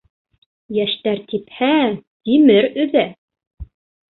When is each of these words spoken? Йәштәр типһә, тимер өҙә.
Йәштәр 0.77 1.21
типһә, 1.33 1.69
тимер 2.25 2.71
өҙә. 2.87 3.05